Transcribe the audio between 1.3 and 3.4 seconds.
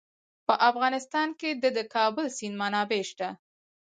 کې د د کابل سیند منابع شته.